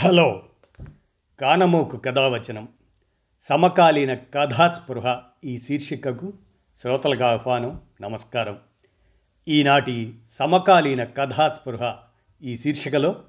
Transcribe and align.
Hello. 0.00 0.42
కానమోకు 1.40 1.96
కథావచనం. 1.96 2.68
సమకాలీన 3.48 4.14
కథాస్పృహ 4.14 5.18
ఈ 5.44 5.60
శీర్షికకు 5.60 6.32
శ్రోతలకు 6.80 7.24
ఆహ్వానం 7.24 7.80
నమస్కారం. 8.00 8.58
ఈనాటి 9.48 10.14
సమకాలీన 10.38 11.04
కథాస్పృహ 11.04 11.94
ఈ 12.42 12.58
శీర్షికలో 12.58 13.22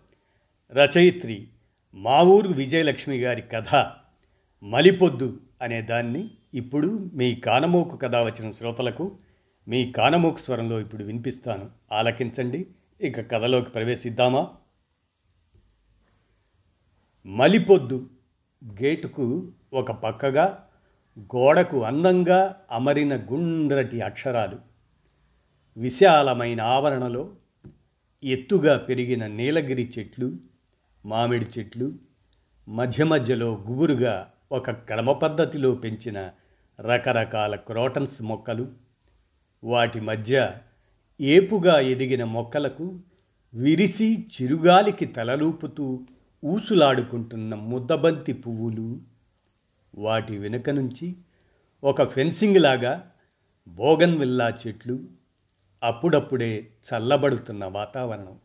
రచయిత్రి 0.73 1.47
మా 1.93 2.21
ఊరు 2.21 2.47
విజయలక్ష్మి 2.47 3.19
గారి 3.19 3.41
కథ 3.41 3.91
మలిపొద్దు 4.63 5.41
అనే 5.61 5.81
దాన్ని 5.81 6.29
ఇప్పుడు 6.53 7.09
మీ 7.13 7.35
కానమోకు 7.35 7.97
కథావచనం 7.97 8.53
శ్రోతలకు 8.53 9.17
మీ 9.67 9.91
కానమోకు 9.91 10.37
స్వరంలో 10.37 10.79
ఇప్పుడు 10.79 11.03
వినిపిస్తాను. 11.03 11.69
ఆలకించండి. 11.91 12.67
ఇక 13.01 13.31
కథలోకి 13.31 13.69
ప్రవేశిద్దామా? 13.69 14.49
మలిపొద్దు. 17.29 18.09
గేటుకు 18.81 19.51
ఒక 19.73 19.91
పక్కగా 19.91 20.65
గోడకు 21.19 21.83
అందంగా 21.83 22.55
అమరిన 22.71 23.17
గుండ్రటి 23.17 24.01
అక్షరాలు. 24.01 24.59
విశాలమైన 25.77 26.61
ఆవరణలో 26.61 27.33
ఎత్తుగా 28.23 28.77
పెరిగిన 28.77 29.27
నీలగిరి 29.27 29.91
చెట్లు 29.99 30.37
మామిడి 31.05 31.45
చెట్లు 31.59 31.93
మధ్య 32.69 33.03
మధ్యలో 33.03 33.63
గుబురుగా 33.67 34.29
ఒక 34.51 34.71
క్రమ 34.71 35.11
పద్ధతిలో 35.11 35.71
పెంచిన 35.71 36.29
రకరకాల 36.79 37.55
క్రోటన్స్ 37.55 38.21
మొక్కలు 38.21 38.71
వాటి 39.63 40.01
మధ్య 40.01 40.51
ఏపుగా 41.21 41.79
ఎదిగిన 41.79 42.23
మొక్కలకు 42.23 42.99
విరిసి 43.53 44.27
చిరుగాలికి 44.31 45.05
తలలూపుతూ 45.05 46.05
ఊసులాడుకుంటున్న 46.45 47.55
ముద్దబంతి 47.55 48.33
పువ్వులు 48.33 49.01
వాటి 49.95 50.37
వెనుక 50.37 50.69
నుంచి 50.69 51.15
ఒక 51.83 52.03
ఫెన్సింగ్ 52.03 52.57
లాగా 52.57 53.11
బోగన్విల్లా 53.67 54.49
చెట్లు 54.49 54.99
అప్పుడప్పుడే 55.83 56.71
చల్లబడుతున్న 56.89 57.65
వాతావరణం. 57.65 58.39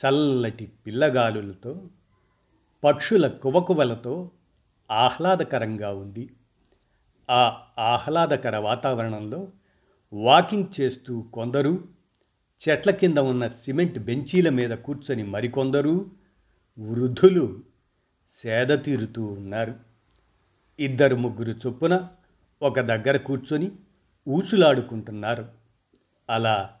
చల్లటి 0.00 0.66
పిల్లగాలులతో 0.86 1.88
పక్షుల 2.84 3.28
కువకువలతో 3.28 4.30
ఆహ్లాదకరంగా 4.90 5.92
ఉంది. 5.92 6.30
ఆ 7.30 7.62
ఆహ్లాదకర 7.78 8.56
వాతావరణంలో 8.56 9.48
వాకింగ్ 10.12 10.80
చేస్తూ 10.80 11.22
కొందరు 11.22 11.84
చెట్ల 12.68 12.90
కింద 12.90 13.18
ఉన్న 13.18 13.48
సిమెంట్ 13.48 13.98
బెంచీల 13.98 14.48
మీద 14.48 14.70
కూర్చొని 14.70 15.22
మరికొందరు 15.22 16.10
వృద్ధులు 16.78 17.62
సేద 18.42 18.84
తీరుతూ 18.84 19.24
ఉన్నారు. 19.24 19.74
ఇద్దరు 20.80 21.16
ముగ్గురు 21.16 21.50
చొప్పున 21.50 22.08
ఒక 22.62 22.80
దగ్గర 22.80 23.16
కూర్చొని 23.16 23.72
ఊసులాడుకుంటున్నారు. 24.28 25.48
అలా 26.30 26.74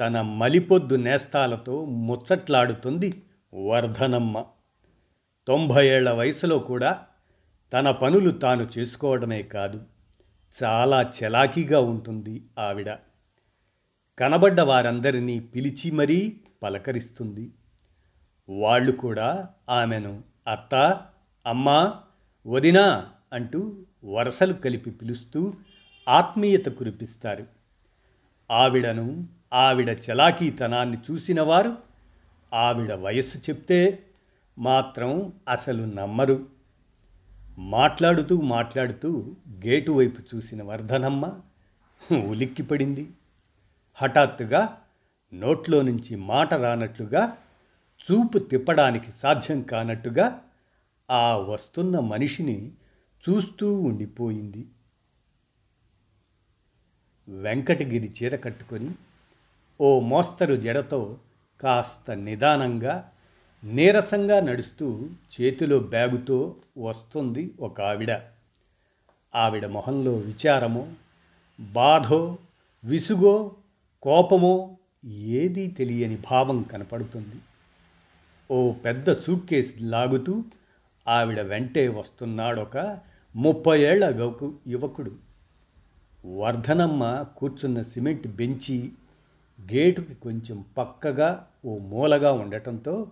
తన 0.00 0.20
మలిపొద్దు 0.20 0.94
నేస్తాలతో 0.94 1.84
ముచ్చట్లాడుతుంది 1.84 3.22
వర్ధనమ్మ. 3.66 4.44
తొంభై 5.46 5.88
ఏళ్ళ 5.88 6.12
వయసులో 6.12 6.58
కూడా 6.58 7.06
తన 7.72 7.90
పనులు 7.90 8.30
తాను 8.30 8.68
చేసుకోవడమే 8.78 9.42
కాదు 9.42 9.82
చాలా 10.62 11.12
చలాకీగా 11.22 11.80
ఉంటుంది 11.80 12.44
ఆవిడ. 12.58 12.90
కనబడ్డ 14.18 14.60
వారందరినీ 14.60 15.40
పిలిచి 15.40 15.90
మరీ 15.90 16.40
పలకరిస్తుంది. 16.62 17.50
వాళ్ళు 18.48 18.92
కూడా 18.92 19.48
ఆమెను 19.70 20.22
అత్త 20.48 21.04
అమ్మా 21.46 22.00
వదినా 22.46 23.10
అంటూ 23.32 23.76
వరసలు 24.04 24.52
కలిపి 24.52 24.90
పిలుస్తూ 24.90 25.54
ఆత్మీయత 26.08 26.66
కురిపిస్తారు. 26.66 27.46
ఆవిడను 28.50 29.26
ఆవిడ 29.52 29.98
చలాకీతనాన్ని 30.10 30.98
చూసినవారు 31.10 31.76
ఆవిడ 32.54 32.92
వయస్సు 32.92 33.38
చెప్తే 33.38 34.02
మాత్రం 34.58 35.32
అసలు 35.48 35.84
నమ్మరు. 35.84 36.46
మాట్లాడుతూ 37.58 38.40
మాట్లాడుతూ 38.40 39.36
గేటు 39.66 39.92
వైపు 39.92 40.36
చూసిన 40.36 40.62
వర్ధనమ్మ 40.62 41.40
ఉలిక్కిపడింది. 42.24 43.10
హఠాత్తుగా 43.94 44.78
నోట్లో 45.34 45.82
నుంచి 45.82 46.16
మాట 46.16 46.54
రానట్లుగా 46.54 47.36
చూపు 48.10 48.38
తిప్పడానికి 48.38 49.12
సాధ్యం 49.22 49.62
కానట్టుగా 49.62 50.42
ఆ 51.10 51.36
వస్తున్న 51.36 51.98
మనిషిని 51.98 52.70
చూస్తూ 53.24 53.74
ఉండిపోయింది. 53.74 54.64
వెంకటగిరి 57.28 58.12
చీర 58.22 58.36
కట్టుకొని 58.36 58.90
ఓ 59.80 60.00
మోస్తరు 60.00 60.54
జడతో 60.56 61.18
కాస్త 61.60 62.10
నిదానంగా 62.10 63.10
నీరసంగా 63.64 64.40
నడుస్తూ 64.40 65.08
చేతిలో 65.34 65.78
బ్యాగుతో 65.78 66.56
వస్తుంది 66.78 67.54
ఒక 67.60 67.80
ఆవిడ. 67.80 68.20
ఆవిడ 69.34 69.66
మొహంలో 69.66 70.12
విచారమో 70.12 70.92
బాధో 71.60 72.38
విసుగో 72.84 73.54
కోపమో 74.02 74.76
ఏదీ 75.04 75.66
తెలియని 75.66 76.18
భావం 76.30 76.62
కనపడుతుంది. 76.62 77.36
ఓ 78.50 78.72
పెద్ద 78.72 79.12
సూట్ 79.12 79.46
కేసు 79.46 79.72
లాగుతూ 79.80 80.44
ఆవిడ 81.08 81.40
వెంటే 81.40 81.88
వస్తున్నాడొక 81.88 82.98
ముప్పై 83.36 83.82
ఏళ్ళ 83.82 84.04
యువకుడు. 84.66 85.12
వర్ధనమ్మ 86.24 87.26
కూర్చున్న 87.36 87.82
సిమెంట్ 87.82 88.26
బెంచి 88.26 88.92
గేటుకి 89.72 90.14
కొంచెం 90.14 90.64
పక్కగా 90.78 91.48
ఓ 91.64 91.78
మూలగా 91.78 92.32
ఉండటంతో 92.32 93.10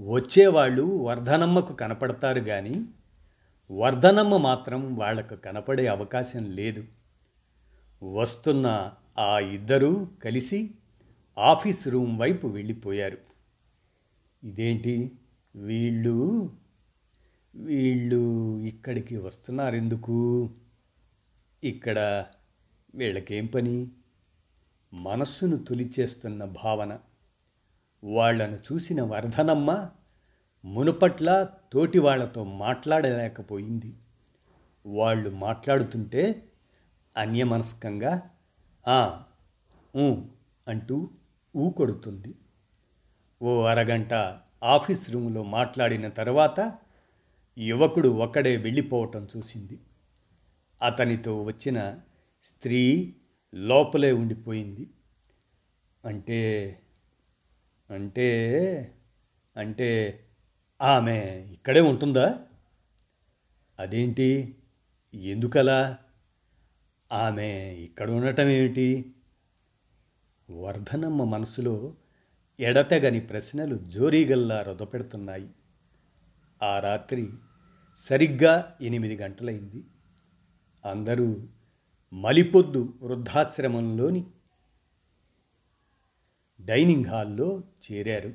వచ్చేవాళ్ళు 0.00 0.82
వర్ధనమ్మకు 0.82 1.72
కనపడతారు 1.72 2.40
కానీ 2.40 2.76
వర్ధనమ్మ 3.70 4.36
మాత్రం 4.36 4.96
వాళ్ళకు 4.96 5.34
కనపడే 5.34 5.86
అవకాశం 5.86 6.44
లేదు. 6.44 6.84
వస్తున్న 8.02 8.92
ఆ 9.18 9.38
ఇద్దరూ 9.38 10.06
కలిసి 10.24 10.70
ఆఫీస్ 11.38 11.88
రూమ్ 11.88 12.18
వైపు 12.20 12.46
వెళ్ళిపోయారు. 12.46 13.25
ఇదేంటి? 14.44 15.12
వీళ్ళు? 15.56 16.50
వీళ్ళు 17.56 18.58
ఇక్కడికి 18.60 19.16
వస్తున్నారెందుకు? 19.16 20.50
ఇక్కడ 21.64 22.24
వీళ్ళకేం 22.94 23.46
పని? 23.46 23.90
మనస్సును 24.92 25.56
తొలిచేస్తున్న 25.56 26.44
భావన. 26.44 26.98
వాళ్ళను 28.04 28.58
చూసిన 28.72 29.02
వర్ధనమ్మ 29.02 29.90
మునుపట్ల 30.64 31.48
తోటి 31.72 31.98
వాళ్ళతో 31.98 32.44
మాట్లాడలేకపోయింది. 32.44 33.94
వాళ్ళు 34.86 35.30
మాట్లాడుతుంటే 35.30 36.48
అన్యమనస్కంగా 37.16 38.30
అంటూ 40.68 41.08
ఊ 41.56 41.70
కొడుతుంది. 41.70 42.34
ఓ 43.42 43.62
అరగంట 43.62 44.14
ఆఫీస్ 44.64 45.10
రూములో 45.10 45.42
మాట్లాడిన 45.42 46.08
తర్వాత 46.08 46.78
యువకుడు 47.58 48.08
ఒక్కడే 48.08 48.56
వెళ్ళిపోవటం 48.56 49.28
చూసింది. 49.36 49.78
అతనితో 50.82 51.42
వచ్చిన 51.42 51.98
స్త్రీ 52.44 53.14
లోపలే 53.54 54.12
ఉండిపోయింది. 54.12 54.90
అంటే 56.04 56.80
అంటే 57.90 58.28
అంటే 59.56 60.20
ఆమె 60.82 61.46
ఇక్కడే 61.52 61.80
ఉంటుందా? 61.80 62.38
అదేంటి? 63.80 64.56
ఎందుకలా? 65.14 65.98
ఆమె 67.12 67.72
ఇక్కడ 67.72 68.10
ఉండటం 68.10 68.48
ఏమిటి? 68.48 69.14
వర్ధనమ్మ 70.50 71.24
మనసులో 71.24 71.94
ఎడతెగని 72.60 73.20
ప్రశ్నలు 73.20 73.76
జోరీగల్లా 73.76 74.62
రొదపెడుతున్నాయి. 74.62 75.50
ఆ 76.62 76.78
రాత్రి 76.78 77.30
సరిగ్గా 78.10 78.76
ఎనిమిది 78.82 79.16
గంటలైంది. 79.16 79.84
అందరూ 80.84 81.48
మలిపొద్దు 82.12 82.94
వృద్ధాశ్రమంలోని 83.02 84.26
డైనింగ్ 86.60 87.04
హాల్లో 87.04 87.62
చేరారు. 87.92 88.34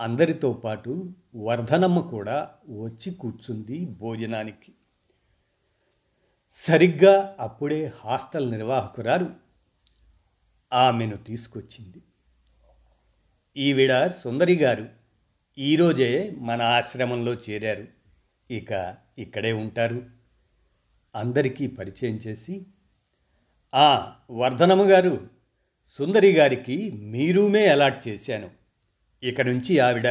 అందరితో 0.00 0.52
పాటు 0.52 1.12
వర్ధనమ్మ 1.36 2.00
కూడా 2.00 2.50
వచ్చి 2.68 3.14
కూర్చుంది 3.14 3.86
భోజనానికి. 3.86 4.72
సరిగ్గా 6.52 7.36
అప్పుడే 7.40 7.92
హాస్టల్ 7.96 8.50
నిర్వాహకురాలు 8.50 9.30
ఆమెను 10.72 11.16
తీసుకొచ్చింది. 11.16 12.02
ఈవిడ 13.56 14.10
సుందరి 14.10 14.56
గారు 14.56 14.88
ఈరోజే 15.58 16.34
మన 16.38 16.62
ఆశ్రమంలో 16.62 17.34
చేరారు. 17.34 17.86
ఇక 18.50 18.96
ఇక్కడే 19.18 19.52
ఉంటారు. 19.52 20.06
అందరికీ 21.14 21.66
పరిచయం 21.66 22.16
చేసి 22.16 22.66
ఆ 23.74 24.16
వర్ధనమ్మ 24.30 24.82
గారు 24.82 25.30
సుందరి 25.98 26.32
గారికి 26.32 26.90
మీ 26.90 27.32
రూమే 27.32 27.66
అలాట్ 27.66 28.08
చేశాను. 28.08 28.50
ఇక 29.22 29.40
నుంచి 29.40 29.78
ఆవిడ 29.78 30.08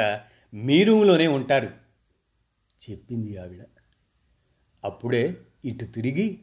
మీ 0.54 0.84
రూమ్లోనే 0.84 1.28
ఉంటారు 1.28 1.72
చెప్పింది 2.90 3.38
ఆవిడ. 3.38 3.66
అప్పుడే 4.84 5.38
ఇటు 5.66 5.86
తిరిగి 5.86 6.40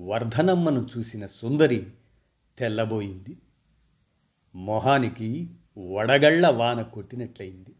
వర్ధనమ్మను 0.00 0.88
చూసిన 0.98 1.26
సుందరి 1.26 1.86
తెల్లబోయింది. 2.58 3.38
మొహానికి 4.54 5.50
వడగళ్ళ 5.78 6.48
వాన 6.48 6.82
కొట్టినట్లయింది. 6.82 7.74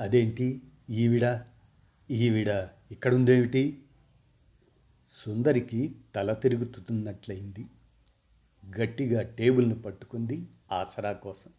అదేంటి? 0.00 0.60
ఈవిడ 0.90 1.40
ఈవిడ 2.10 2.68
ఇక్కడుందేమిటి? 2.90 3.82
సుందరికి 5.26 5.94
తల 6.14 6.32
తిరుగుతున్నట్లయింది 6.32 7.66
గట్టిగా 8.80 9.22
టేబుల్ను 9.22 9.74
పట్టుకుంది 9.74 10.46
ఆసరా 10.72 11.12
కోసం. 11.12 11.50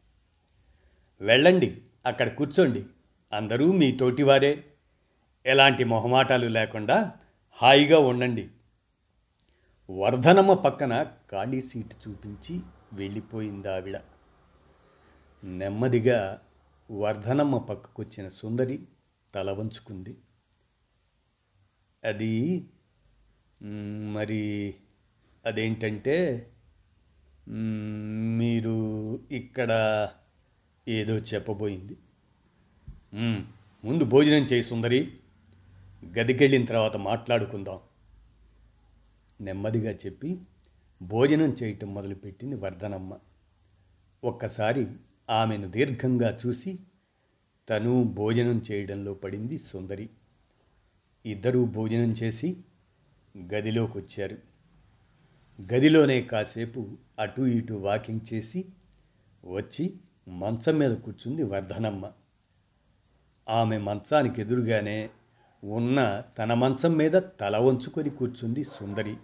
వెళ్ళండి 1.22 1.82
అక్కడ 2.06 2.36
కూర్చోండి. 2.36 2.86
అందరూ 3.34 3.72
మీ 3.72 3.92
తోటివారే. 3.92 4.64
ఎలాంటి 5.46 5.84
మొహమాటాలు 5.84 6.48
లేకుండా 6.48 7.14
హాయిగా 7.52 8.00
ఉండండి. 8.00 8.50
వర్ధనమ్మ 10.00 10.54
పక్కన 10.54 11.04
ఖాళీ 11.32 11.62
సీటు 11.62 12.10
చూపించి 12.10 12.62
వెళ్ళిపోయింది 12.94 13.70
ఆవిడ 13.70 14.00
నెమ్మదిగా 15.44 16.42
వర్ధనమ్మ 16.92 17.58
పక్కకొచ్చిన 17.58 18.30
సుందరి 18.30 18.80
తల 19.36 19.52
వంచుకుంది. 19.52 20.18
అది 22.04 22.66
మరి 24.14 24.76
అదేంటంటే 25.46 26.50
మీరు 28.38 28.76
ఇక్కడ 29.32 30.12
ఏదో 30.88 31.18
చెప్పబోయింది. 31.18 31.98
ముందు 33.84 34.04
భోజనం 34.04 34.44
చేయి 34.44 34.64
సుందరి. 34.64 35.14
గదికెళ్ళిన 36.20 36.66
తర్వాత 36.66 36.98
మాట్లాడుకుందాం. 36.98 37.80
నెమ్మదిగా 39.42 39.92
చెప్పి 39.92 40.42
భోజనం 41.02 41.56
చేయటం 41.64 41.94
మొదలుపెట్టింది 41.94 42.56
వర్ధనమ్మ. 42.56 43.18
ఒక్కసారి 44.24 44.88
ఆమెను 45.30 45.68
దీర్ఘంగా 45.68 46.40
చూసి 46.46 46.80
తను 47.70 48.04
భోజనం 48.04 48.62
చేయడంలో 48.72 49.14
పడింది 49.14 49.58
సుందరి. 49.58 50.10
ఇద్దరూ 51.26 51.66
భోజనం 51.66 52.12
చేసి 52.12 52.58
గదిలోకి 53.38 53.98
వచ్చారు 53.98 54.38
గదిలోనే 55.62 56.22
కాసేపు 56.22 56.98
అటు 57.20 57.42
ఇటు 57.42 57.74
వాకింగ్ 57.74 58.34
చేసి 58.34 58.66
వచ్చి 59.46 59.94
మంచం 60.28 60.78
మీద 60.78 60.92
కూర్చుంది 60.98 61.44
వర్ధనమ్మ. 61.44 62.12
ఆమె 63.50 63.78
మంచానికి 63.78 64.42
ఎదురుగానే 64.42 65.10
ఉన్న 65.64 66.24
తన 66.40 66.54
మంచం 66.54 66.94
మీద 66.94 67.12
తల 67.12 67.58
వంచుకొని 67.58 68.10
కూర్చుంది 68.10 68.64
సుందరి. 68.64 69.18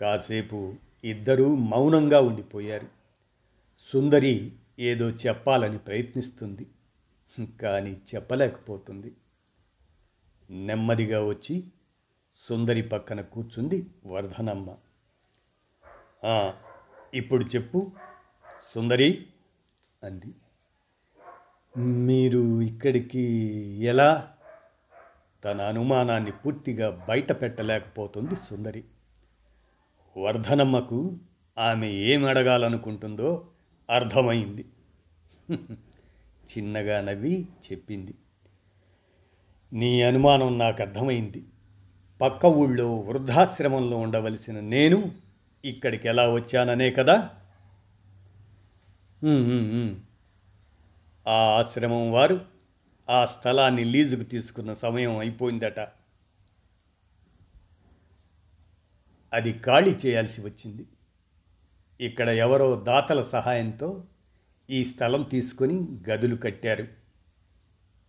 కాసేపు 0.00 0.74
ఇద్దరూ 1.04 1.54
మౌనంగా 1.54 2.20
ఉండిపోయారు. 2.20 2.86
సుందరి 3.92 4.52
ఏదో 4.78 5.10
చెప్పాలని 5.10 5.78
ప్రయత్నిస్తుంది 5.78 6.66
కానీ 7.62 7.96
చెప్పలేకపోతుంది. 8.14 9.12
నెమ్మదిగా 10.50 11.24
వచ్చి 11.24 11.64
సుందరి 12.48 12.82
పక్కన 12.82 13.20
కూర్చుంది 13.20 13.86
వర్ధనమ్మ. 14.06 14.76
ఇప్పుడు 17.14 17.44
చెప్పు 17.44 17.92
సుందరి 18.74 19.26
అంది. 20.02 20.34
మీరు 21.78 22.62
ఇక్కడికి 22.62 23.20
ఎలా? 23.84 24.30
తన 25.44 25.62
అనుమానాన్ని 25.62 26.32
పూర్తిగా 26.32 27.04
బయట 27.08 27.32
పెట్టలేకపోతుంది 27.32 28.36
సుందరి. 28.36 28.84
వర్ధనమ్మకు 30.18 31.18
ఆమె 31.58 31.90
ఏం 31.90 32.24
అడగాలనుకుంటుందో 32.24 33.48
అర్థమైంది. 33.90 34.64
చిన్నగా 36.24 37.00
నవ్వి 37.00 37.48
చెప్పింది. 37.72 38.14
నీ 39.72 40.02
అనుమానం 40.02 40.58
నాకు 40.58 40.82
అర్థమైంది. 40.82 41.44
పక్క 42.20 42.46
ఊళ్ళో 42.46 42.96
వృద్ధాశ్రమంలో 42.96 43.96
ఉండవలసిన 43.96 44.60
నేను 44.60 45.12
ఇక్కడికి 45.64 46.08
ఎలా 46.08 46.30
వచ్చాననే 46.30 46.90
కదా? 46.90 47.30
ఆ 51.28 51.32
ఆశ్రమం 51.32 52.12
వారు 52.12 52.44
ఆ 53.10 53.26
స్థలాన్ని 53.26 53.84
లీజుకు 53.84 54.22
తీసుకున్న 54.22 54.74
సమయం 54.74 55.18
అయిపోయిందట. 55.18 55.80
అది 59.32 59.52
ఖాళీ 59.52 59.90
చేయాల్సి 60.06 60.40
వచ్చింది. 60.40 60.86
ఇక్కడ 62.00 62.28
ఎవరో 62.28 62.76
దాతల 62.76 63.22
సహాయంతో 63.22 64.04
ఈ 64.70 64.84
స్థలం 64.84 65.22
తీసుకొని 65.22 65.74
గదులు 66.10 66.36
కట్టారు. 66.36 66.88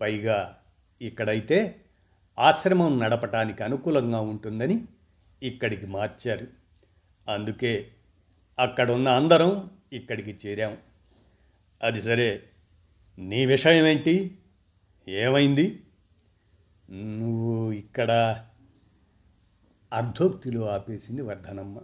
పైగా 0.01 0.57
ఇక్కడైతే 1.01 1.81
ఆశ్రమం 2.39 2.99
నడపటానికి 2.99 3.63
అనుకూలంగా 3.63 4.19
ఉంటుందని 4.19 4.85
ఇక్కడికి 5.43 5.85
మార్చారు. 5.85 6.47
అందుకే 7.29 7.91
అక్కడున్న 8.59 9.07
అందరం 9.07 9.69
ఇక్కడికి 9.93 10.39
చేరాం. 10.45 10.77
అది 11.83 12.01
సరే 12.01 12.43
నీ 13.19 13.45
విషయం 13.45 13.85
ఏంటి 13.85 14.37
ఏమైంది? 15.07 15.83
నువ్వు 16.91 17.71
ఇక్కడ 17.71 18.45
అర్ధోక్తిలో 19.93 20.65
ఆపేసింది 20.65 21.21
వర్ధనమ్మ. 21.21 21.79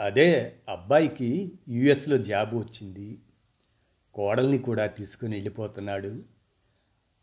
అదే 0.00 0.58
అబ్బాయికి 0.68 1.52
యుఎస్లో 1.68 2.18
జాబ్ 2.18 2.54
వచ్చింది. 2.54 3.18
కోడల్ని 4.14 4.58
కూడా 4.58 4.86
తీసుకుని 4.86 5.34
వెళ్ళిపోతున్నాడు. 5.34 6.22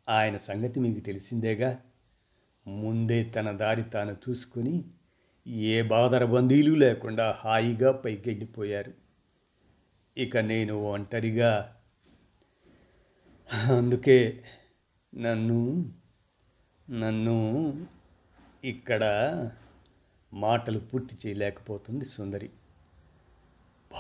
ఆయన 0.09 0.37
సంగతి 0.37 0.79
మీకు 0.79 0.99
తెలిసిందేగా? 0.99 1.81
ముందే 2.67 3.23
తన 3.23 3.51
దారి 3.51 3.83
తాను 3.83 4.17
చూసుకొని 4.29 4.85
ఏ 5.47 5.81
బాధరబందీలు 5.81 6.75
లేకుండా 6.75 7.31
హాయిగా 7.31 7.91
పైకి 7.91 8.29
వెళ్ళిపోయారు. 8.29 8.93
ఇక 10.17 10.37
నేను 10.37 10.75
ఒంటరిగా. 10.81 11.75
అందుకే 13.77 14.43
నన్ను 15.15 15.91
నన్ను 16.89 17.37
ఇక్కడ 18.67 19.03
మాటలు 20.33 20.79
పూర్తి 20.79 21.17
చేయలేకపోతుంది 21.25 22.05
సుందరి. 22.05 22.49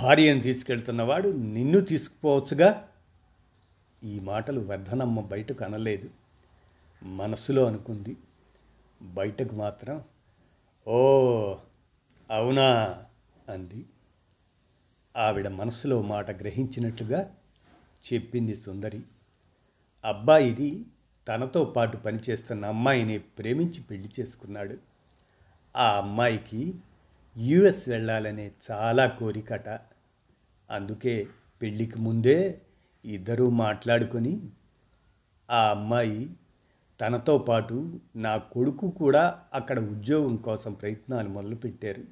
భార్యను 0.01 0.41
తీసుకెళ్తున్నవాడు 0.41 1.29
నిన్ను 1.29 1.81
తీసుకుపోవచ్చుగా? 1.81 2.89
ఈ 4.03 4.19
మాటలు 4.19 4.59
వర్ధనమ్మ 4.59 5.21
బయటకు 5.21 5.63
అనలేదు. 5.63 6.09
మనసులో 7.03 7.65
అనుకుంది. 7.65 8.17
బయటకు 9.01 9.55
మాత్రం 9.55 10.03
ఓ 10.87 11.55
అవునా? 12.31 12.97
అంది. 13.49 13.85
ఆవిడ 15.17 15.47
మనసులో 15.47 16.01
మాట 16.01 16.31
గ్రహించినట్లుగా 16.31 17.35
చెప్పింది 18.13 18.55
సుందరి. 18.55 19.01
అబ్బాయిది 20.05 20.85
తనతో 21.27 21.65
పాటు 21.65 21.97
పనిచేస్తున్న 21.97 22.65
అమ్మాయిని 22.65 23.19
ప్రేమించి 23.19 23.81
పెళ్ళి 23.81 24.09
చేసుకున్నాడు. 24.19 24.88
ఆ 25.75 25.97
అమ్మాయికి 25.97 26.73
యుఎస్ 27.37 27.89
వెళ్ళాలనే 27.89 28.51
చాలా 28.71 29.07
కోరికట. 29.07 29.79
అందుకే 30.71 31.27
పెళ్ళికి 31.61 31.99
ముందే 31.99 32.61
ఇద్దరూ 33.05 33.49
మాట్లాడుకొని 33.49 34.41
ఆ 35.49 35.69
అమ్మాయి 35.69 36.29
తనతో 37.01 37.37
పాటు 37.37 37.99
నా 38.15 38.37
కొడుకు 38.37 38.89
కూడా 38.89 39.41
అక్కడ 39.53 39.79
ఉద్యోగం 39.79 40.35
కోసం 40.35 40.73
ప్రయత్నాలు 40.73 41.29
మొదలుపెట్టారు. 41.29 42.03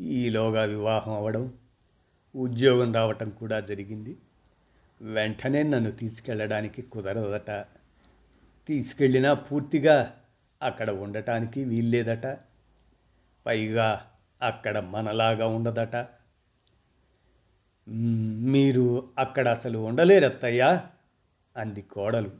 ఈలోగా 0.00 0.64
వివాహం 0.64 1.14
అవడం 1.14 1.52
ఉద్యోగం 2.36 2.94
రావటం 2.94 3.30
కూడా 3.30 3.60
జరిగింది. 3.60 4.16
వెంటనే 5.00 5.62
నన్ను 5.62 5.90
తీసుకెళ్ళడానికి 5.90 6.82
కుదరదట. 6.82 7.64
తీసుకెళ్ళినా 8.68 9.34
పూర్తిగా 9.34 10.14
అక్కడ 10.62 10.90
ఉండటానికి 10.90 11.64
వీల్లేదట. 11.64 12.49
పైగా 13.46 14.06
అక్కడ 14.42 14.78
మనలాగా 14.78 15.46
ఉండదట. 15.46 16.06
మీరు 17.88 19.08
అక్కడ 19.18 19.48
అసలు 19.48 19.78
ఉండలేరత్తయ్యా 19.78 20.86
అంది 21.56 21.82
కోడలు. 21.82 22.30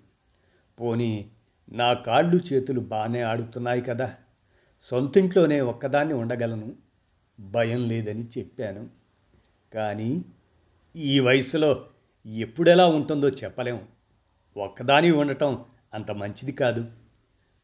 పోనీ 0.81 1.31
నా 1.73 1.93
కాళ్ళు 1.93 2.41
చేతులు 2.53 2.81
బాగానే 2.81 3.21
ఆడుతున్నాయి 3.21 3.81
కదా 3.81 4.17
సొంతింట్లోనే 4.91 5.61
ఒక్కదాన్ని 5.61 6.15
ఉండగలను 6.15 6.77
భయం 7.41 7.89
లేదని 7.89 8.25
చెప్పాను. 8.39 8.89
కానీ 9.75 10.25
ఈ 10.97 11.21
వయసులో 11.21 11.87
ఎప్పుడెలా 12.27 12.87
ఉంటుందో 12.87 13.29
చెప్పలేం. 13.31 13.89
ఒక్కదాని 14.57 15.11
ఉండటం 15.11 15.65
అంత 15.95 16.11
మంచిది 16.11 16.53
కాదు. 16.53 16.87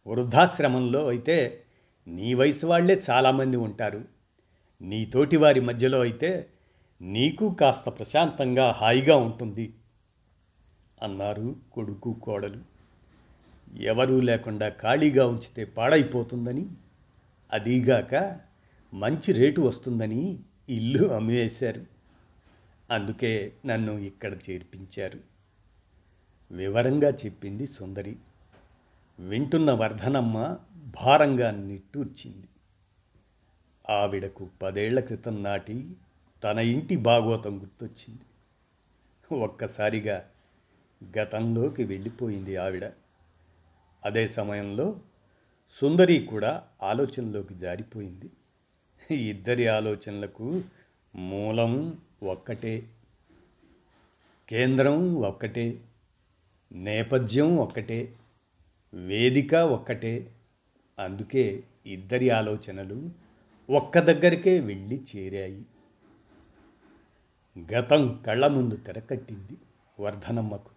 వృద్ధాశ్రమంలో 0.07 1.09
అయితే 1.09 1.66
నీ 2.09 2.35
వయసు 2.35 2.67
వాళ్ళే 2.67 3.03
చాలామంది 3.11 3.57
ఉంటారు. 3.57 4.05
నీ 4.83 5.05
తోటి 5.05 5.37
వారి 5.37 5.61
మధ్యలో 5.61 6.01
అయితే 6.01 6.51
నీకు 7.03 7.55
కాస్త 7.61 7.89
ప్రశాంతంగా 7.89 8.71
హాయిగా 8.71 9.17
ఉంటుంది. 9.17 9.75
అన్నారు 11.03 11.57
కొడుకు 11.73 12.13
కోడలు. 12.13 12.63
ఎవరూ 13.77 14.21
లేకుండా 14.21 14.69
ఖాళీగా 14.69 15.27
ఉంచితే 15.27 15.65
పాడైపోతుందని 15.65 16.67
అదీగాక 17.53 18.41
మంచి 18.95 19.33
రేటు 19.33 19.61
వస్తుందని 19.61 20.39
ఇల్లు 20.69 21.09
అమ్మేశారు. 21.09 21.87
అందుకే 22.91 23.53
నన్ను 23.67 23.99
ఇక్కడ 23.99 24.33
చేర్పించారు. 24.51 25.19
వివరంగా 26.51 27.11
చెప్పింది 27.11 27.67
సుందరి. 27.67 28.17
వింటున్న 29.19 29.73
వర్ధనమ్మ 29.73 30.57
భారంగా 30.87 31.51
నిట్టూర్చింది. 31.51 32.49
ఆవిడకు 33.91 34.49
పదేళ్ళ 34.63 35.01
క్రితం 35.01 35.43
నాటి 35.43 35.97
తన 36.45 36.59
ఇంటి 36.59 36.97
భాగవతం 36.97 37.61
గుర్తొచ్చింది. 37.61 38.21
ఒక్కసారిగా 39.41 40.31
గతంలోకి 41.19 41.85
వెళ్ళిపోయింది 41.85 42.57
ఆవిడ. 42.57 42.85
అదే 44.05 44.29
సమయంలో 44.29 45.01
సుందరి 45.81 46.19
కూడా 46.19 46.63
ఆలోచనలోకి 46.83 47.55
జారిపోయింది. 47.55 48.31
ఇద్దరి 49.17 49.67
ఆలోచనలకు 49.67 50.63
మూలం 51.17 51.99
ఒక్కటే. 52.23 52.89
కేంద్రం 54.49 55.17
ఒక్కటే. 55.17 55.81
నేపథ్యం 56.73 57.57
ఒక్కటే. 57.57 58.15
వేదిక 58.95 59.55
ఒక్కటే. 59.55 60.33
అందుకే 60.99 61.65
ఇద్దరి 61.87 62.31
ఆలోచనలు 62.31 63.11
ఒక్క 63.71 63.99
దగ్గరికే 63.99 64.61
వెళ్ళి 64.61 65.05
చేరాయి. 65.17 65.65
గతం 67.75 68.23
కళ్ళ 68.27 68.47
ముందు 68.47 68.77
తెరకట్టింది 68.77 69.59
వర్ధనమ్మకు. 70.01 70.71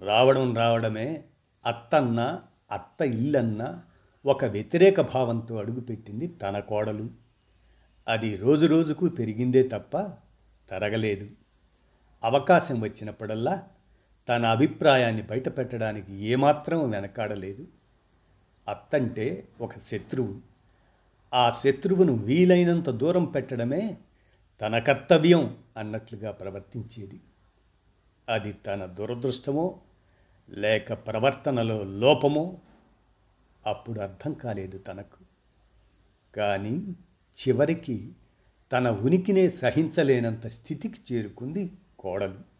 రావడం 0.00 0.56
రావడమే 0.56 1.24
అత్తన్న 1.66 2.42
అత్త 2.72 3.02
ఇల్లన్న 3.02 3.82
ఒక 4.26 4.44
వ్యతిరేక 4.44 5.00
భావంతో 5.00 5.56
అడుగుపెట్టింది 5.56 6.26
తన 6.26 6.58
కోడలు. 6.58 7.10
అది 8.08 8.36
రోజు 8.36 8.66
రోజుకు 8.66 9.08
పెరిగిందే 9.08 9.62
తప్ప 9.62 9.98
తరగలేదు. 10.70 11.30
అవకాశం 12.24 12.80
వచ్చినప్పుడల్లా 12.80 13.68
తన 14.28 14.46
అభిప్రాయాన్ని 14.46 15.22
బయటపెట్టడానికి 15.22 16.14
ఏమాత్రం 16.14 16.90
వెనకాడలేదు. 16.90 17.66
అత్తంటే 18.68 19.48
ఒక 19.60 19.78
శత్రువు. 19.78 20.40
ఆ 21.34 21.60
శత్రువును 21.64 22.12
వీలైనంత 22.12 22.90
దూరం 22.90 23.24
పెట్టడమే 23.24 23.96
తన 24.62 24.78
కర్తవ్యం 24.78 25.56
అన్నట్లుగా 25.76 26.30
ప్రవర్తించేది. 26.30 27.20
అది 28.28 28.52
తన 28.52 28.86
దురదృష్టమో 28.86 29.80
లేక 30.50 30.92
ప్రవర్తనలో 30.92 31.82
లోపమో 31.82 32.58
అప్పుడు 33.66 34.00
అర్థం 34.00 34.32
కాలేదు 34.32 34.78
తనకు. 34.78 35.24
కానీ 36.36 36.96
చివరికి 37.38 38.12
తన 38.72 38.90
ఉనికినే 38.90 39.50
సహించలేనంత 39.50 40.46
స్థితికి 40.46 41.14
చేరుకుంది 41.14 41.72
కోడలు. 41.98 42.58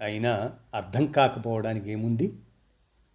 అయినా 0.00 0.52
అర్థం 0.74 1.06
కాకపోవడానికి 1.06 1.90
ఏముంది? 1.90 2.32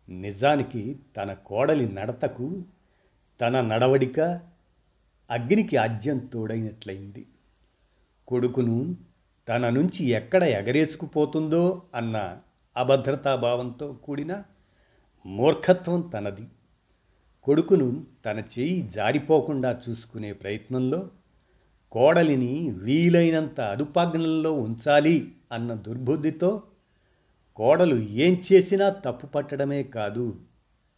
నిజానికి 0.09 0.99
తన 1.17 1.33
కోడలి 1.33 1.89
నడతకు 1.89 2.63
తన 3.41 3.61
నడవడిక 3.61 4.19
అగ్నికి 5.31 5.77
ఆజ్యం 5.77 6.17
తోడైనట్లయింది. 6.17 7.25
కొడుకును 8.27 8.95
తన 9.49 9.69
నుంచి 9.69 10.05
ఎక్కడ 10.05 10.43
ఎగరేసుకుపోతుందో 10.43 11.81
అన్న 11.95 12.37
అభద్రతాభావంతో 12.77 13.93
కూడిన 13.93 14.43
మూర్ఖత్వం 15.25 16.01
తనది. 16.01 16.47
కొడుకును 17.43 18.05
తన 18.25 18.39
చేయి 18.39 18.81
జారిపోకుండా 18.81 19.81
చూసుకునే 19.89 20.33
ప్రయత్నంలో 20.33 21.09
కోడలిని 21.91 22.71
వీలైనంత 22.71 23.61
అదుపాగ్నంలో 23.61 24.53
ఉంచాలి 24.53 25.35
అన్న 25.51 25.73
దుర్బుద్ధితో 25.73 26.63
కోడలు 27.55 27.95
ఏం 27.95 28.41
చేసినా 28.53 28.89
తప్పు 28.89 29.27
పట్టడమే 29.27 29.83
కాదు. 29.83 30.39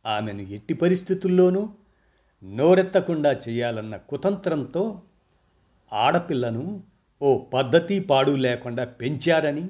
ఆమెను 0.05 0.41
ఎట్టి 0.41 0.73
పరిస్థితుల్లోనూ 0.73 1.69
నోరెత్తకుండా 2.43 3.39
చేయాలన్న 3.49 3.95
కుతంత్రంతో 3.95 5.01
ఆడపిల్లను 5.93 6.83
ఓ 7.21 7.37
పద్ధతి 7.37 7.99
పాడు 7.99 8.31
లేకుండా 8.31 8.85
పెంచారని 8.85 9.67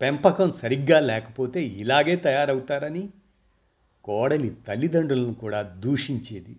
పెంపకం 0.00 0.52
సరిగ్గా 0.52 1.00
లేకపోతే 1.00 1.62
ఇలాగే 1.62 2.16
తయారవుతారని 2.16 3.08
కోడలి 4.04 4.56
తల్లిదండ్రులను 4.68 5.34
కూడా 5.34 5.62
దూషించేది. 5.62 6.56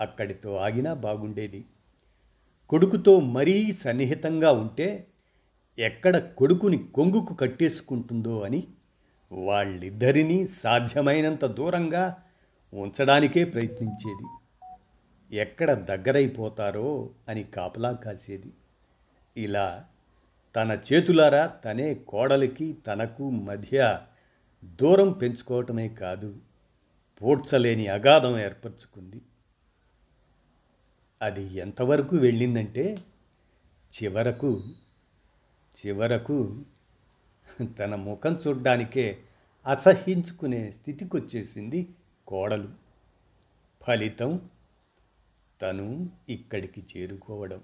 అక్కడితో 0.00 0.56
ఆగినా 0.56 0.94
బాగుండేది. 0.94 1.64
కొడుకుతో 2.68 3.20
మరీ 3.20 3.76
సన్నిహితంగా 3.84 4.52
ఉంటే 4.52 5.06
ఎక్కడ 5.78 6.16
కొడుకుని 6.16 6.78
కొంగుకు 6.78 7.34
కట్టేసుకుంటుందో 7.34 8.40
అని 8.40 8.66
వాళ్ళిద్దరినీ 9.32 10.46
సాధ్యమైనంత 10.46 11.44
దూరంగా 11.44 12.16
ఉంచడానికే 12.74 13.44
ప్రయత్నించేది. 13.44 14.26
ఎక్కడ 15.36 15.72
దగ్గరైపోతారో 15.72 17.10
అని 17.28 17.42
కాపలా 17.42 17.92
కాసేది. 17.92 18.52
ఇలా 19.36 19.84
తన 20.56 20.78
చేతులారా 20.92 21.46
తనే 21.46 21.94
కోడలికి 21.94 22.72
తనకు 22.86 23.30
మధ్య 23.30 24.00
దూరం 24.64 25.12
పెంచుకోవటమే 25.12 25.88
కాదు 25.88 26.36
పూడ్చలేని 27.22 27.86
అగాధం 27.86 28.38
ఏర్పరచుకుంది. 28.40 29.20
అది 31.22 31.54
ఎంతవరకు 31.54 32.16
వెళ్ళిందంటే 32.16 32.98
చివరకు 33.94 34.62
చివరకు 35.74 36.62
తన 37.78 37.94
ముఖం 37.94 38.40
చూడ్డానికే 38.46 39.22
అసహించుకునే 39.66 40.70
స్థితికొచ్చేసింది 40.70 41.88
కోడలు. 42.26 42.68
ఫలితం 43.82 44.48
తను 45.62 46.10
ఇక్కడికి 46.28 46.82
చేరుకోవడం. 46.96 47.60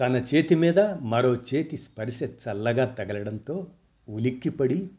తన 0.00 0.26
చేతి 0.34 0.54
మీద 0.54 0.80
మరో 0.80 1.34
చేతి 1.34 1.76
స్పర్శ 1.76 2.22
చల్లగా 2.22 2.84
తగలడంతో 2.84 3.66
ఉలిక్కిపడి 4.08 4.90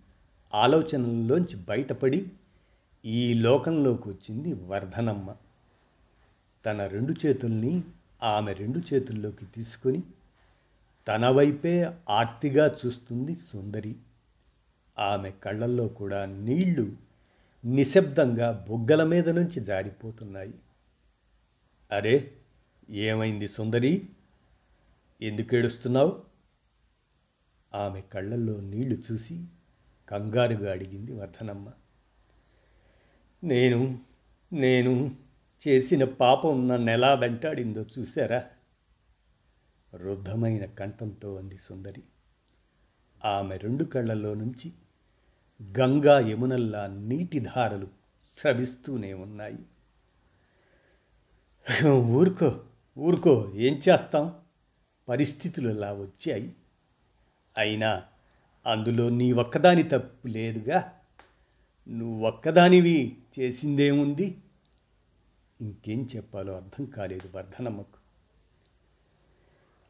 ఆలోచనల్లోంచి 0.53 1.55
బయటపడి 1.55 2.31
ఈ 3.05 3.33
లోకంలోకి 3.33 4.09
వచ్చింది 4.09 4.53
వర్ధనమ్మ. 4.53 5.35
తన 6.65 6.85
రెండు 6.85 7.13
చేతుల్ని 7.25 7.83
ఆమె 8.23 8.53
రెండు 8.53 8.79
చేతుల్లోకి 8.79 9.45
తీసుకొని 9.45 10.03
తన 11.07 11.29
వైపే 11.29 11.91
ఆర్తిగా 12.10 12.77
చూస్తుంది 12.86 13.36
సుందరి. 13.36 13.95
ఆమె 15.00 15.31
కళ్ళల్లో 15.31 15.88
కూడా 15.88 16.25
నీళ్ళు 16.25 16.91
నిశ్శబ్దంగా 17.65 18.65
బుగ్గల 18.69 19.03
మీద 19.03 19.29
నుంచి 19.29 19.60
జారిపోతున్నాయి. 19.60 20.53
అరే 21.91 22.31
ఏమైంది 22.89 23.48
సుందరి? 23.48 24.03
ఎందుకు 25.22 25.55
ఏడుస్తున్నావు? 25.55 26.24
ఆమె 27.75 28.01
కళ్ళల్లో 28.01 28.62
నీళ్ళు 28.62 28.98
చూసి 29.12 29.45
కంగారుగా 30.10 30.72
అడిగింది 30.72 31.13
వర్ధనమ్మ. 31.13 31.72
నేను 33.43 34.00
నేను 34.53 35.15
చేసిన 35.67 36.03
పాపం 36.03 36.67
నన్ను 36.67 36.91
ఎలా 36.91 37.13
వెంటాడిందో 37.13 37.86
చూసారా 38.00 38.43
రుద్ధమైన 39.95 40.65
కంఠంతో 40.65 41.35
అంది 41.35 41.57
సుందరి. 41.57 42.03
ఆమె 43.25 43.55
రెండు 43.55 43.83
కళ్ళల్లో 43.83 44.33
నుంచి 44.33 44.73
గంగా 45.79 46.19
యమునల్లా 46.19 46.88
నీటి 46.88 47.39
ధారలు 47.39 47.88
స్రవిస్తూనే 48.39 49.13
ఉన్నాయి. 49.13 49.59
ఊరుకో 51.89 52.63
ఊరుకో 52.97 53.51
ఏం 53.55 53.81
చేస్తాం? 53.89 54.35
పరిస్థితులు 55.09 55.69
అలా 55.69 55.93
వచ్చాయి? 55.93 56.55
అయినా 57.57 58.03
అందులో 58.65 59.09
నీ 59.09 59.31
ఒక్కదాని 59.31 59.83
తప్పు 59.83 60.27
లేదుగా. 60.27 60.93
నువ్వొక్కదానివి 61.88 63.17
చేసిందేముంది? 63.39 64.38
ఇంకేం 65.62 66.09
చెప్పాలో 66.15 66.55
అర్థం 66.55 66.85
కాలేదు 66.85 67.38
వర్ధనమ్మకు. 67.38 68.02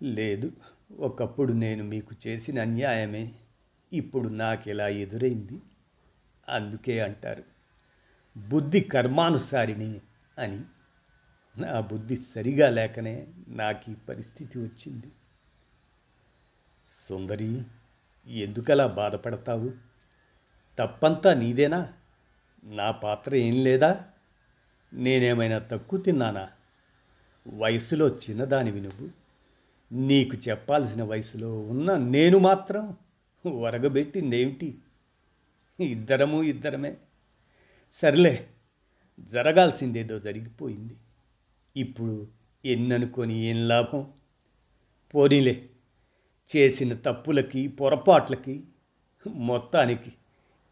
లేదు 0.04 0.52
ఒకప్పుడు 1.00 1.54
నేను 1.54 1.84
మీకు 1.84 2.16
చేసిన 2.28 2.62
అన్యాయమే 2.62 3.36
ఇప్పుడు 3.94 4.30
నాకు 4.30 4.70
ఇలా 4.70 4.88
ఎదురైంది? 4.88 5.62
అందుకే 6.50 7.00
అంటారు. 7.00 7.44
బుద్ధి 8.38 8.82
కర్మానుసారిని 8.82 10.02
అని. 10.38 10.62
నా 11.58 11.80
బుద్ధి 11.80 12.18
సరిగా 12.36 12.70
లేకనే 12.70 13.28
నాకు 13.48 13.92
ఈ 13.92 13.96
పరిస్థితి 14.10 14.60
వచ్చింది. 14.60 15.12
సుందరి 17.10 17.62
ఎందుకలా 18.28 18.88
బాధపడతావు? 18.88 19.72
తప్పంతా 20.80 21.34
నీదేనా? 21.34 21.94
నా 22.64 22.92
పాత్ర 22.92 23.36
ఏం 23.36 23.64
లేదా? 23.64 24.06
నేనేమైనా 24.94 25.60
తక్కువ 25.60 26.00
తిన్నానా? 26.00 26.50
వయసులో 27.48 28.10
చిన్నదానివి 28.10 28.82
నువ్వు. 28.82 29.23
నీకు 29.92 30.50
చెప్పాల్సిన 30.50 31.04
వయసులో 31.04 31.60
ఉన్న 31.60 31.98
నేను 31.98 32.38
మాత్రం 32.38 32.98
వరగబెట్టిందేమిటి 33.48 34.78
ఇద్దరము 35.80 36.44
ఇద్దరమే. 36.44 36.98
సర్లే 37.94 38.50
జరగాల్సిందేదో 39.20 40.20
జరిగిపోయింది. 40.20 40.96
ఇప్పుడు 41.78 42.28
ఎన్ననుకొని 42.66 43.40
ఏం 43.40 43.68
లాభం? 43.68 44.12
పోనీలే 45.16 45.70
చేసిన 46.56 46.94
తప్పులకి 46.94 47.68
పొరపాట్లకి 47.68 48.64
మొత్తానికి 49.28 50.14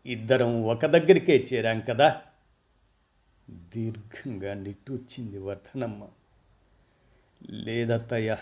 ఇద్దరం 0.05 0.63
ఒక 0.63 0.85
దగ్గరికే 0.85 1.47
చేరాం 1.53 1.79
కదా? 1.79 2.21
దీర్ఘంగా 3.49 4.53
నిట్టూర్చింది 4.53 5.37
వర్ధనమ్మ. 5.37 6.07
లేదత్తయ్యా 7.49 8.37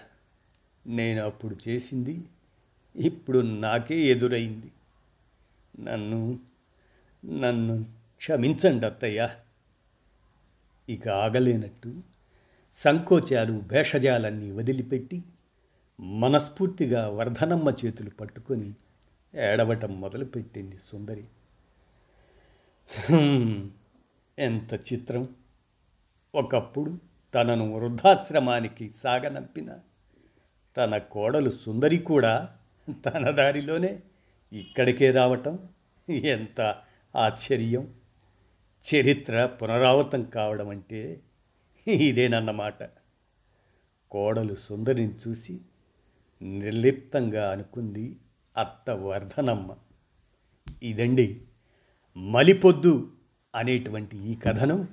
నేను 0.89 1.23
అప్పుడు 1.23 1.55
చేసింది 1.67 2.21
ఇప్పుడు 2.95 3.39
నాకే 3.39 3.95
ఎదురైంది. 3.95 4.71
నన్ను 5.83 6.39
నన్ను 7.25 7.85
క్షమించండి 8.17 8.85
అత్తయ్య. 8.85 9.29
ఇక 10.89 11.07
ఆగలేనట్టు 11.07 12.01
సంకోచాలు 12.77 13.59
భేషజాలన్నీ 13.59 14.51
వదిలిపెట్టి 14.51 15.23
మనస్ఫూర్తిగా 15.99 17.09
వర్ధనమ్మ 17.09 17.73
చేతులు 17.85 18.09
పట్టుకొని 18.09 18.73
ఏడవటం 19.35 20.01
మొదలుపెట్టింది 20.01 20.79
సుందరి. 20.87 21.25
ఎంత 24.39 24.73
చిత్రం. 24.93 25.29
ఒకప్పుడు 26.35 26.97
తనను 27.35 27.73
వృద్ధాశ్రమానికి 27.73 28.91
సాగనంపిన 29.03 29.79
తన 30.77 30.97
కోడలు 30.97 31.49
సుందరి 31.49 31.97
కూడా 31.97 32.55
తన 33.05 33.29
దారిలోనే 33.29 34.03
ఇక్కడికే 34.53 35.11
రావటం 35.11 35.59
ఎంత 36.09 36.75
ఆశ్చర్యం. 37.15 37.93
చరిత్ర 38.95 39.45
పునరావృతం 39.45 40.23
కావడం 40.23 40.69
అంటే 40.69 41.21
ఇదేనన్నమాట 41.87 42.83
కోడలు 44.11 44.55
సుందరిని 44.55 45.13
చూసి 45.27 45.59
నిర్లిప్తంగా 46.41 47.51
అనుకుంది 47.51 48.17
అత్త 48.57 48.89
వర్ధనమ్మ 48.89 49.75
ఇదండి 50.83 51.41
మలిపొద్దు 52.17 53.11
అనేటువంటి 53.55 54.17
ఈ 54.17 54.35
కథనం. 54.35 54.87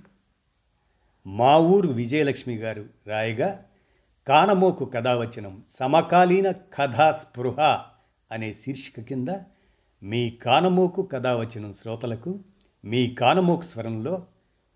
మా 1.27 1.59
ఊరు 1.59 1.89
విజయలక్ష్మి 1.89 2.57
గారు 2.57 2.89
రాయగా 3.07 3.66
కానమోకు 4.29 4.85
కథావచనం 4.85 5.63
సమకాలీన 5.81 6.51
కథా 6.51 7.13
స్పృహ 7.13 7.79
అనే 8.33 8.55
శీర్షిక 8.55 9.01
కింద 9.01 9.29
మీ 10.03 10.31
కానమోకు 10.31 11.03
కథావచనం 11.03 11.75
శ్రోతలకు 11.83 12.39
మీ 12.85 13.07
కానమోకు 13.07 13.63
స్వరంలో 13.63 14.27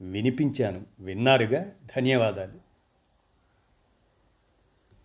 వినిపించాను. 0.00 0.82
విన్నారుగా? 1.00 1.64
ధన్యవాదాలు. 1.96 2.59